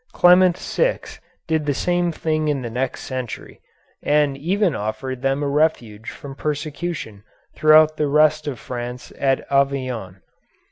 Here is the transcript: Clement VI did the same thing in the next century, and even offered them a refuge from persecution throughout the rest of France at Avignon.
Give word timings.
Clement 0.13 0.57
VI 0.57 0.99
did 1.47 1.67
the 1.67 1.75
same 1.75 2.11
thing 2.11 2.47
in 2.47 2.63
the 2.63 2.71
next 2.71 3.01
century, 3.01 3.61
and 4.01 4.35
even 4.35 4.73
offered 4.73 5.21
them 5.21 5.43
a 5.43 5.47
refuge 5.47 6.09
from 6.09 6.33
persecution 6.33 7.21
throughout 7.55 7.97
the 7.97 8.07
rest 8.07 8.47
of 8.47 8.57
France 8.59 9.13
at 9.19 9.45
Avignon. 9.51 10.23